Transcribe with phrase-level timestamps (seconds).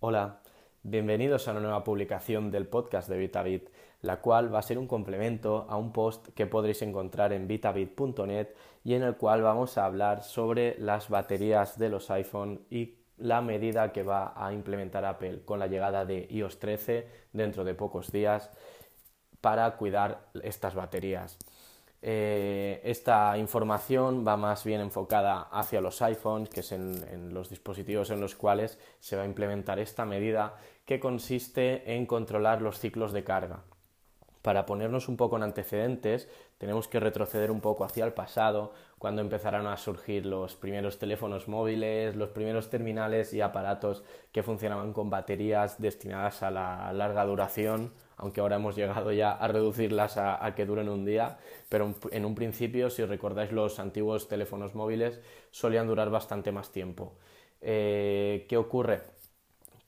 [0.00, 0.38] Hola,
[0.84, 3.68] bienvenidos a una nueva publicación del podcast de VitaBit,
[4.00, 8.50] la cual va a ser un complemento a un post que podréis encontrar en vitabit.net
[8.84, 13.42] y en el cual vamos a hablar sobre las baterías de los iPhone y la
[13.42, 18.12] medida que va a implementar Apple con la llegada de iOS 13 dentro de pocos
[18.12, 18.52] días
[19.40, 21.40] para cuidar estas baterías.
[22.00, 28.10] Eh, esta información va más bien enfocada hacia los iPhones, que es en, los dispositivos
[28.10, 33.12] en los cuales se va a implementar esta medida que consiste en controlar los ciclos
[33.12, 33.64] de carga.
[34.42, 39.20] Para ponernos un poco en antecedentes, tenemos que retroceder un poco hacia el pasado, cuando
[39.20, 45.10] empezaron a surgir los primeros teléfonos móviles, los primeros terminales y aparatos que funcionaban con
[45.10, 50.66] baterías destinadas a la larga duración aunque ahora hemos llegado ya a reducirlas a, que
[50.66, 56.10] duren un día, pero en un principio, si recordáis los antiguos teléfonos móviles, solían durar
[56.10, 57.16] bastante más tiempo.
[57.60, 59.02] Eh, ¿Qué ocurre?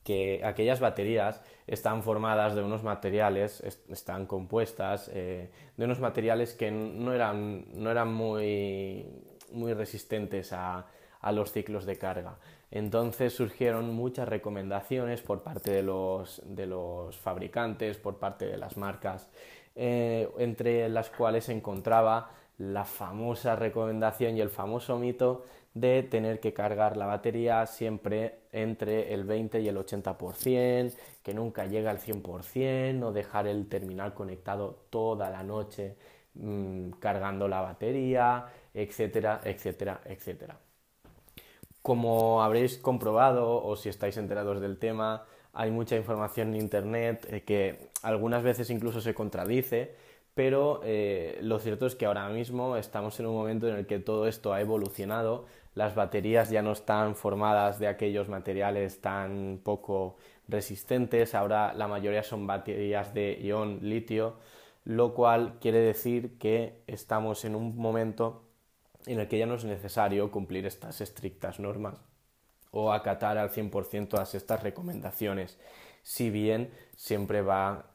[0.05, 6.71] Que aquellas baterías están formadas de unos materiales, están compuestas eh, de unos materiales que
[6.71, 9.07] no eran, no eran muy,
[9.53, 10.87] muy resistentes a,
[11.21, 12.39] a los ciclos de carga.
[12.71, 19.29] Entonces surgieron muchas recomendaciones por parte de los, fabricantes, por parte de las marcas,
[19.75, 26.41] eh, entre las cuales se encontraba la famosa recomendación y el famoso mito de tener
[26.41, 31.99] que cargar la batería siempre entre el 20 y el 80%, que nunca llega al
[31.99, 35.97] 100%, no dejar el terminal conectado toda la noche
[36.35, 40.59] mm, cargando la batería, etcétera, etcétera, etcétera.
[41.83, 47.43] Como habréis comprobado o si estáis enterados del tema, hay mucha información en Internet eh,
[47.43, 49.95] que algunas veces incluso se contradice,
[50.35, 53.99] pero eh, lo cierto es que ahora mismo estamos en un momento en el que
[53.99, 60.17] todo esto ha evolucionado, las baterías ya no están formadas de aquellos materiales tan poco
[60.49, 64.37] resistentes, ahora la mayoría son baterías de ion litio,
[64.85, 68.43] lo cual quiere decir que estamos en un momento
[69.07, 71.95] en el que ya no es necesario cumplir estas estrictas normas
[72.71, 75.59] o acatar al 100% todas estas recomendaciones,
[76.03, 77.87] si bien siempre va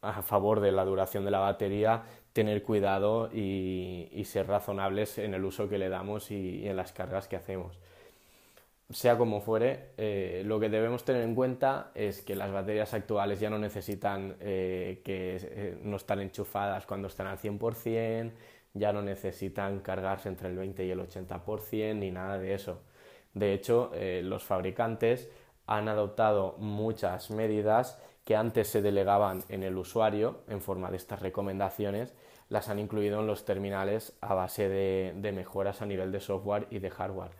[0.00, 2.02] a favor de la duración de la batería
[2.32, 7.28] tener cuidado y, ser razonables en el uso que le damos y, en las cargas
[7.28, 7.78] que hacemos.
[8.90, 13.40] Sea como fuere, eh, lo que debemos tener en cuenta es que las baterías actuales
[13.40, 18.32] ya no necesitan eh, que eh, no están enchufadas cuando están al 100%,
[18.74, 22.80] ya no necesitan cargarse entre el 20 y el 80% ni nada de eso.
[23.34, 25.30] De hecho, eh, los fabricantes
[25.66, 31.20] han adoptado muchas medidas que antes se delegaban en el usuario en forma de estas
[31.20, 32.14] recomendaciones,
[32.48, 36.66] las han incluido en los terminales a base de, de mejoras a nivel de software
[36.70, 37.32] y de hardware.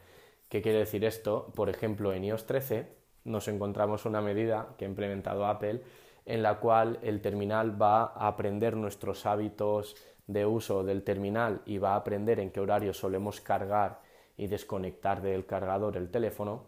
[0.48, 1.53] ¿Qué quiere decir esto?
[1.54, 2.87] Por ejemplo, en iOS 13
[3.25, 5.82] nos encontramos una medida que ha implementado Apple
[6.25, 9.97] en la cual el terminal va a aprender nuestros hábitos
[10.27, 14.00] de uso del terminal y va a aprender en qué horario solemos cargar
[14.37, 16.65] y desconectar del cargador el teléfono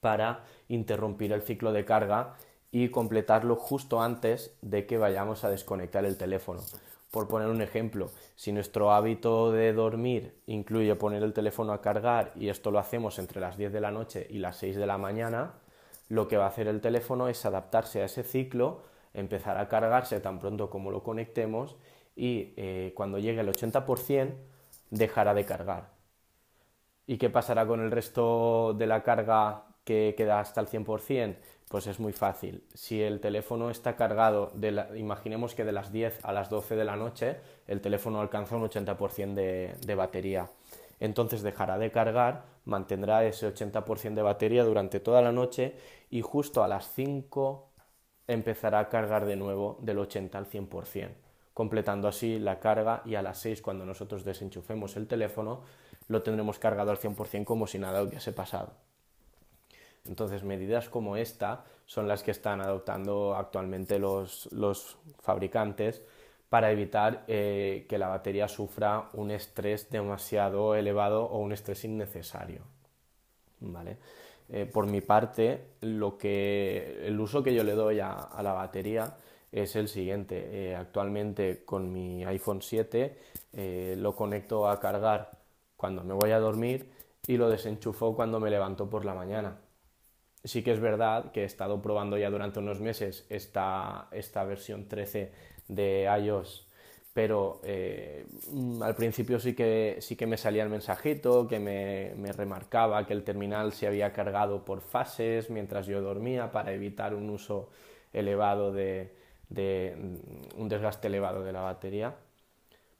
[0.00, 2.36] para interrumpir el ciclo de carga
[2.72, 6.60] y completarlo justo antes de que vayamos a desconectar el teléfono.
[7.10, 12.32] Por poner un ejemplo, si nuestro hábito de dormir incluye poner el teléfono a cargar
[12.36, 14.96] y esto lo hacemos entre las 10 de la noche y las 6 de la
[14.96, 15.54] mañana,
[16.08, 18.82] lo que va a hacer el teléfono es adaptarse a ese ciclo,
[19.12, 21.76] empezar a cargarse tan pronto como lo conectemos
[22.16, 24.34] y eh, cuando llegue al 80%
[24.90, 25.90] dejará de cargar.
[27.06, 31.36] ¿Y qué pasará con el resto de la carga que queda hasta el 100%?
[31.68, 32.64] Pues es muy fácil.
[32.74, 34.52] Si el teléfono está cargado,
[34.96, 38.68] imaginemos que de las 10 a las 12 de la noche el teléfono alcanza un
[38.68, 40.50] 80% de, de batería.
[40.98, 45.76] Entonces dejará de cargar, mantendrá ese 80% de batería durante toda la noche
[46.10, 47.70] y justo a las 5
[48.26, 51.29] empezará a cargar de nuevo del 80 al 100%
[51.60, 55.60] completando así la carga y a las 6 cuando nosotros desenchufemos el teléfono
[56.08, 58.72] lo tendremos cargado al 100% como si nada hubiese pasado.
[60.06, 64.48] Entonces, medidas como esta son las que están adoptando actualmente los,
[65.20, 66.00] fabricantes
[66.48, 72.62] para evitar eh, que la batería sufra un estrés demasiado elevado o un estrés innecesario.
[73.60, 73.98] ¿Vale?
[74.48, 79.14] Eh, por mi parte, lo que, el uso que yo le doy a la batería
[79.52, 80.70] es el siguiente.
[80.70, 83.16] Eh, actualmente con mi iPhone 7
[83.52, 85.30] eh, lo conecto a cargar
[85.76, 86.90] cuando me voy a dormir
[87.26, 89.58] y lo desenchufo cuando me levanto por la mañana.
[90.44, 94.88] Sí que es verdad que he estado probando ya durante unos meses esta, esta versión
[94.88, 95.32] 13
[95.68, 96.66] de iOS
[97.12, 102.14] pero eh, mm, al principio sí que, sí que me salía el mensajito que me,
[102.16, 107.14] me, remarcaba que el terminal se había cargado por fases mientras yo dormía para evitar
[107.14, 107.68] un uso
[108.12, 109.12] elevado de,
[109.50, 112.14] de mm, un desgaste elevado de la batería.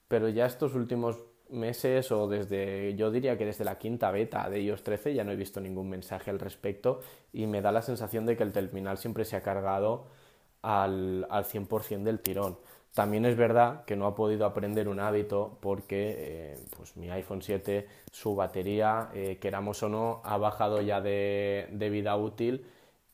[0.08, 1.17] Pero ya estos últimos
[1.49, 5.32] meses o desde, yo diría que desde la quinta beta de iOS 13 ya no
[5.32, 7.00] he visto ningún mensaje al respecto
[7.32, 10.06] y me da la sensación de que el terminal siempre se ha cargado
[10.62, 12.58] al, al 100% del tirón.
[12.94, 17.41] También es verdad que no ha podido aprender un hábito porque eh, pues mi iPhone
[17.41, 22.67] 7, su batería, eh, queramos o no, ha bajado ya de, de vida útil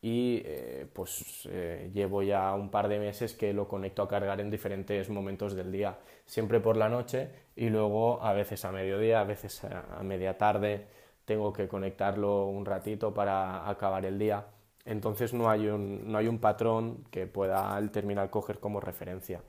[0.06, 1.48] y eh, pues
[1.92, 5.72] llevo ya un par de meses que lo conecto a cargar en diferentes momentos del
[5.72, 10.38] día, siempre por la noche y luego a veces a mediodía, a veces a, media
[10.38, 10.86] tarde
[11.24, 14.46] tengo que conectarlo un ratito para acabar el día.
[14.84, 19.42] Entonces no hay un, no hay un patrón que pueda el terminal coger como referencia.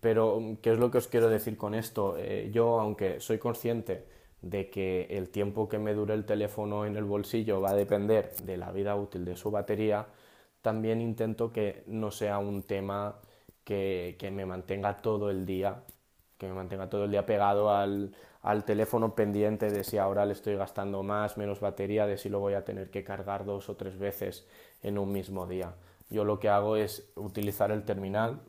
[0.00, 2.16] Pero, ¿qué es lo que os quiero decir con esto?
[2.16, 4.04] Eh, yo, aunque soy consciente
[4.42, 8.34] de que el tiempo que me dure el teléfono en el bolsillo va a depender
[8.44, 10.06] de la vida útil de su batería,
[10.62, 13.16] también intento que no sea un tema
[13.64, 15.82] que, que me mantenga todo el día,
[16.38, 20.32] que me mantenga todo el día pegado al, al teléfono pendiente de si ahora le
[20.32, 23.76] estoy gastando más, menos batería, de si lo voy a tener que cargar dos o
[23.76, 24.46] tres veces
[24.82, 25.74] en un mismo día.
[26.10, 28.40] Yo lo que hago es utilizar el terminal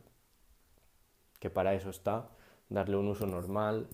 [1.40, 2.30] que para eso está,
[2.70, 3.88] darle un uso normal,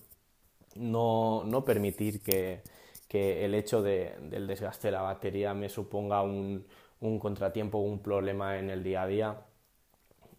[0.78, 2.62] no, no permitir que,
[3.08, 6.66] que, el hecho de, del desgaste de la batería me suponga un,
[7.00, 9.40] un contratiempo un problema en el día a día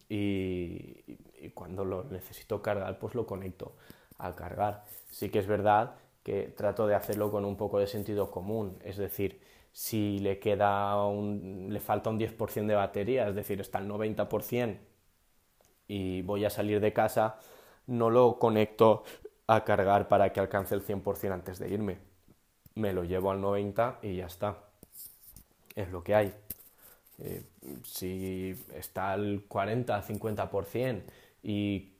[0.08, 1.18] y,
[1.54, 3.76] cuando lo necesito cargar pues lo conecto
[4.18, 4.84] a cargar.
[5.10, 8.96] Sí que es verdad que trato de hacerlo con un poco de sentido común, es
[8.96, 9.40] decir,
[9.72, 14.78] si le queda un, le falta un 10% de batería, es decir, está el 90%,
[15.86, 17.38] y voy a salir de casa,
[17.86, 19.04] no lo conecto
[19.48, 21.98] a cargar para que alcance el 100% antes de irme.
[22.76, 24.58] Me lo llevo al 90% y ya está.
[25.74, 26.34] Es lo que hay.
[27.18, 27.42] Eh,
[27.84, 31.02] si está al 40-50%
[31.42, 31.94] y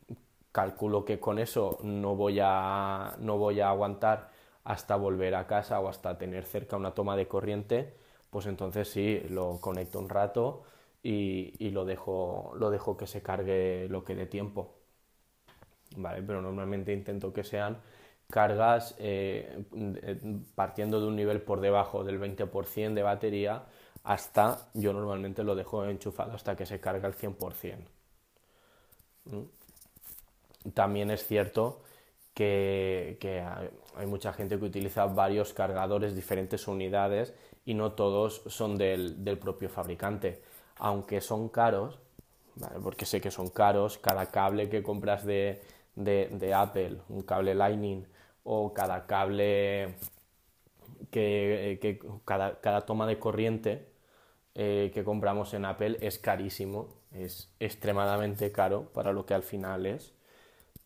[0.53, 4.31] calculo que con eso no voy, a, no voy a aguantar
[4.65, 7.95] hasta volver a casa o hasta tener cerca una toma de corriente,
[8.31, 10.65] pues entonces sí, lo conecto un rato
[11.03, 14.78] y, lo, dejo, lo dejo que se cargue lo que dé tiempo.
[15.99, 16.23] ¿Vale?
[16.23, 17.79] Pero normalmente intento que sean
[18.31, 19.65] cargas eh,
[20.55, 23.65] partiendo de un nivel por debajo del 20% de batería
[24.05, 27.77] hasta, yo normalmente lo dejo enchufado hasta que se carga el 100%.
[29.25, 30.71] ¿Mm?
[30.75, 31.83] También es cierto
[32.35, 33.45] que, que,
[33.97, 37.35] hay mucha gente que utiliza varios cargadores, diferentes unidades
[37.65, 40.43] y no todos son del, del propio fabricante
[40.79, 41.99] aunque son caros,
[42.83, 45.63] porque sé que son caros, cada cable que compras de,
[46.55, 48.07] Apple, un cable Lightning,
[48.45, 49.95] o cada cable
[51.11, 53.89] que, cada, toma de corriente
[54.55, 59.87] eh, que compramos en Apple es carísimo, es extremadamente caro para lo que al final
[59.87, 60.15] es,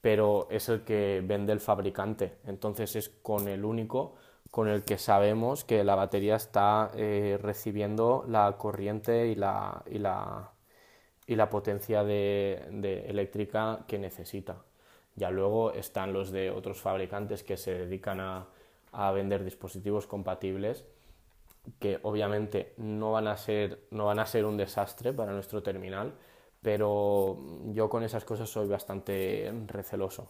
[0.00, 4.17] pero es el que vende el fabricante, entonces es con el único
[4.53, 9.99] con el que sabemos que la batería está eh, recibiendo la corriente y la, y
[9.99, 10.53] la,
[11.26, 14.59] y la potencia de, eléctrica que necesita.
[15.17, 18.47] Ya luego están los de otros fabricantes que se dedican a,
[18.93, 20.85] a vender dispositivos compatibles
[21.79, 26.12] que obviamente no van, a ser, no van a ser un desastre para nuestro terminal,
[26.61, 27.38] pero
[27.73, 30.28] yo con esas cosas soy bastante receloso.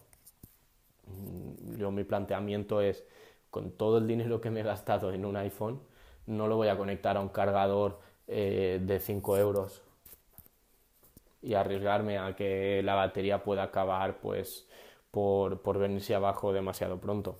[1.77, 3.03] Yo mi planteamiento es
[3.49, 5.81] con todo el dinero que me he gastado en un iPhone,
[6.25, 9.82] no lo voy a conectar a un cargador eh, de 5 euros
[11.43, 14.67] y arriesgarme a que la batería pueda acabar pues
[15.11, 17.37] por, por venirse abajo demasiado pronto.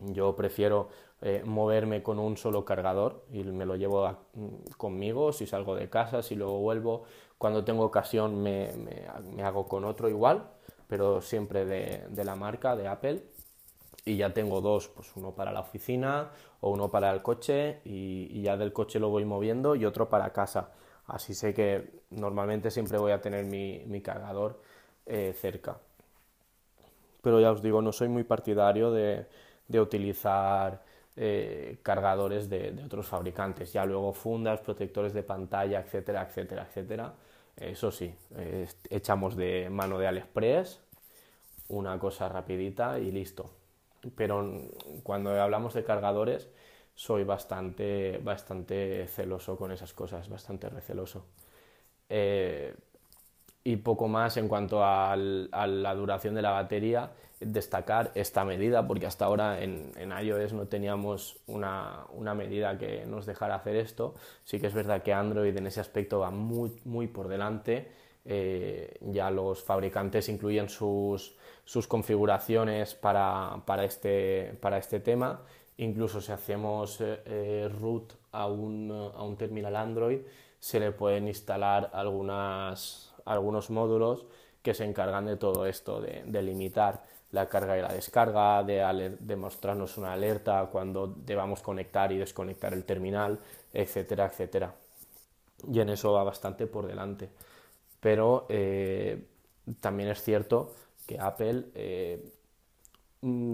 [0.00, 0.88] Yo prefiero
[1.22, 4.16] eh, moverme con un solo cargador y me lo llevo
[4.76, 7.04] conmigo si salgo de casa, si luego vuelvo.
[7.36, 10.50] Cuando tengo ocasión me, me, hago con otro igual,
[10.88, 13.22] pero siempre de, de la marca, de Apple
[14.08, 16.30] y ya tengo dos, pues uno para la oficina
[16.60, 20.32] o uno para el coche y, ya del coche lo voy moviendo y otro para
[20.32, 20.72] casa.
[21.08, 24.60] Así sé que normalmente siempre voy a tener mi, cargador
[25.06, 25.78] eh, cerca.
[27.22, 29.26] Pero ya os digo, no soy muy partidario de,
[29.80, 30.82] utilizar
[31.16, 33.72] eh, cargadores de, otros fabricantes.
[33.72, 37.14] Ya luego fundas, protectores de pantalla, etcétera, etcétera, etcétera.
[37.56, 38.14] Eso sí,
[38.88, 40.80] echamos de mano de AliExpress
[41.68, 43.50] una cosa rapidita y listo
[44.16, 44.68] pero
[45.02, 46.48] cuando hablamos de cargadores
[46.98, 51.26] soy bastante, bastante celoso con esas cosas, bastante receloso.
[52.08, 52.74] Eh,
[53.64, 59.06] Y poco más en cuanto a la duración de la batería, destacar esta medida, porque
[59.06, 64.14] hasta ahora en, iOS no teníamos una, medida que nos dejara hacer esto.
[64.44, 67.92] Sí que es verdad que Android en ese aspecto va muy, muy por delante.
[68.24, 75.42] Eh, ya los fabricantes incluyen sus, sus configuraciones para, para, este, para este tema.
[75.78, 80.20] Incluso si hacemos eh, eh, root a un, a un terminal Android,
[80.58, 84.26] se le pueden instalar algunos módulos
[84.60, 89.96] que se encargan de todo esto, de, limitar la carga y la descarga, de, mostrarnos
[89.98, 93.38] una alerta cuando debamos conectar y desconectar el terminal,
[93.72, 94.74] etcétera, etcétera.
[95.72, 97.28] Y en eso va bastante por delante.
[98.00, 99.26] Pero eh,
[99.80, 100.74] también es cierto
[101.06, 101.66] que Apple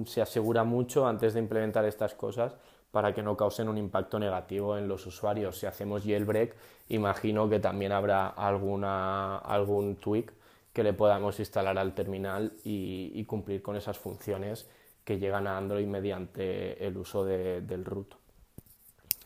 [0.07, 2.55] se asegura mucho antes de implementar estas cosas
[2.91, 5.59] para que no causen un impacto negativo en los usuarios.
[5.59, 6.55] Si hacemos jailbreak,
[6.91, 10.33] imagino que también habrá alguna, algún tweak
[10.73, 14.69] que le podamos instalar al terminal y, cumplir con esas funciones
[15.05, 18.15] que llegan a Android mediante el uso del root.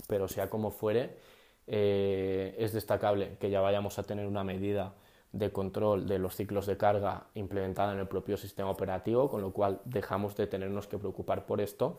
[0.06, 1.16] Pero sea como fuere,
[1.66, 4.94] eh, es destacable que ya vayamos a tener una medida
[5.32, 9.52] de control de los ciclos de carga implementada en el propio sistema operativo, con lo
[9.52, 11.98] cual dejamos de tenernos que preocupar por esto.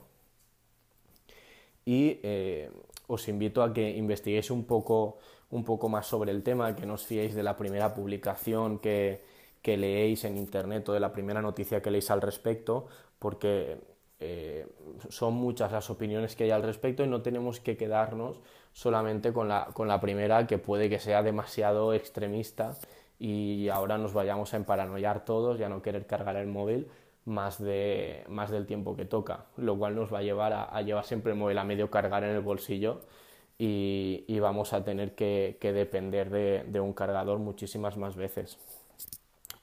[1.85, 2.71] Y eh,
[3.07, 5.17] os invito a que investiguéis un poco,
[5.51, 9.23] un poco más sobre el tema, que no os fiéis de la primera publicación que,
[9.61, 12.87] que leéis en internet o de la primera noticia que leéis al respecto,
[13.19, 13.77] porque
[14.19, 14.67] eh,
[15.09, 18.41] son muchas las opiniones que hay al respecto y no tenemos que quedarnos
[18.73, 22.77] solamente con la, con la primera que puede que sea demasiado extremista
[23.19, 26.87] y ahora nos vayamos a emparanoiar todos y a no querer cargar el móvil
[27.25, 31.05] más, de, más del tiempo que toca, lo cual nos va a llevar a, llevar
[31.05, 33.01] siempre el móvil a medio cargar en el bolsillo
[33.57, 38.57] y, vamos a tener que, depender de, un cargador muchísimas más veces.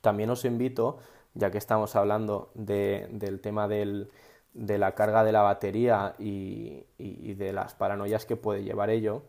[0.03, 0.99] También os invito,
[1.33, 4.07] ya que estamos hablando del tema de
[4.55, 9.23] la carga de la batería y, de las paranoias que puede llevar ello,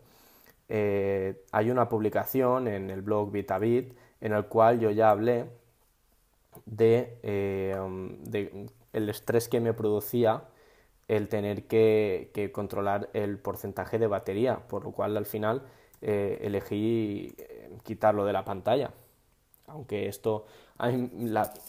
[0.68, 5.46] eh, hay una publicación en el blog Vitabit en el cual yo ya hablé
[6.66, 10.44] de, eh, el estrés que me producía
[11.08, 15.62] el tener que, controlar el porcentaje de batería, por lo cual al final
[16.02, 18.90] eh, elegí eh, quitarlo de la pantalla.
[19.68, 20.46] Aunque esto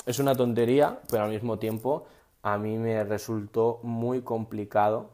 [0.05, 2.05] es una tontería, pero al mismo tiempo
[2.43, 5.09] a mí me resultó muy complicado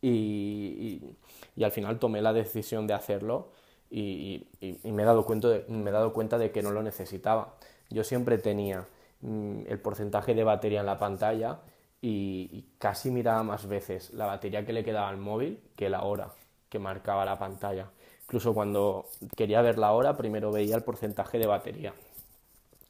[0.00, 1.16] y
[1.60, 3.48] al final tomé la decisión de hacerlo
[3.90, 4.46] y,
[4.84, 7.54] me, he dado cuenta de, me he dado cuenta de que no lo necesitaba.
[7.90, 8.86] Yo siempre tenía
[9.20, 11.60] mm, el porcentaje de batería en la pantalla
[12.00, 16.30] y, casi miraba más veces la batería que le quedaba al móvil que la hora
[16.68, 17.90] que marcaba la pantalla.
[18.24, 21.94] Incluso cuando quería ver la hora, primero veía el porcentaje de batería.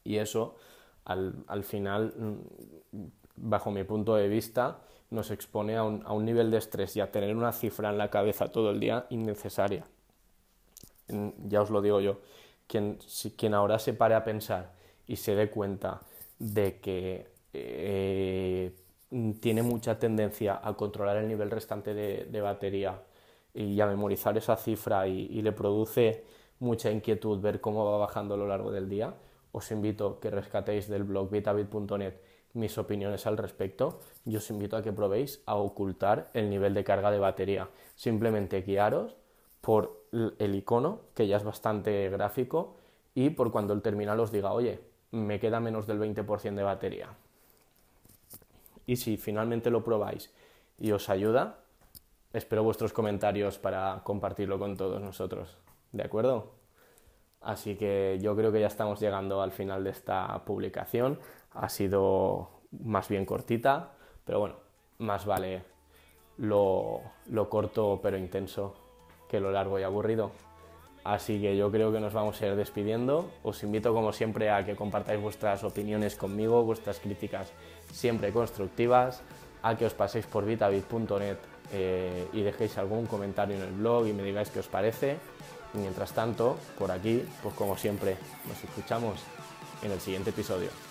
[0.03, 0.55] Y eso,
[1.05, 4.79] al, al final, mm, bajo mi punto de vista,
[5.11, 7.97] nos expone a un, a un nivel de estrés y a tener una cifra en
[7.97, 9.85] la cabeza todo el día innecesaria
[11.09, 12.19] ya os lo digo yo,
[12.67, 12.99] quien,
[13.37, 14.73] quien ahora se pare a pensar
[15.07, 16.01] y se dé cuenta
[16.39, 18.71] de que eh,
[19.39, 23.01] tiene mucha tendencia a controlar el nivel restante de, batería
[23.53, 26.25] y a memorizar esa cifra y, le produce
[26.59, 29.15] mucha inquietud ver cómo va bajando a lo largo del día,
[29.51, 32.15] os invito a que rescatéis del blog vitabit.net
[32.53, 36.83] mis opiniones al respecto y os invito a que probéis a ocultar el nivel de
[36.83, 37.69] carga de batería.
[37.95, 39.15] Simplemente guiaros
[39.61, 42.77] por el icono, que ya es bastante gráfico,
[43.13, 44.79] y por cuando el terminal os diga, oye,
[45.11, 47.09] me queda menos del 20% de batería.
[48.85, 50.33] Y si finalmente lo probáis
[50.79, 51.59] y os ayuda,
[52.33, 55.57] espero vuestros comentarios para compartirlo con todos nosotros.
[55.91, 56.53] ¿De acuerdo?
[57.41, 61.19] Así que yo creo que ya estamos llegando al final de esta publicación.
[61.51, 63.93] Ha sido más bien cortita,
[64.25, 64.55] pero bueno,
[64.99, 65.63] más vale
[66.37, 68.86] lo, lo corto pero intenso
[69.29, 70.31] que lo largo y aburrido.
[71.03, 73.31] Así que yo creo que nos vamos a ir despidiendo.
[73.43, 77.53] Os invito como siempre a que compartáis vuestras opiniones conmigo, vuestras críticas
[77.93, 79.21] siempre constructivas,
[79.63, 81.37] a que os paséis por vitabit.net
[81.71, 85.17] eh, y dejéis algún comentario en el blog y me digáis qué os parece.
[85.73, 88.17] Mientras tanto, por aquí, pues como siempre,
[88.47, 89.19] nos escuchamos
[89.83, 90.86] en el siguiente episodio.